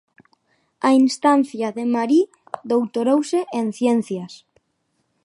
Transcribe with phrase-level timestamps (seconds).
[0.87, 2.25] A instancia de Marie
[2.71, 4.33] doutorouse en ciencias.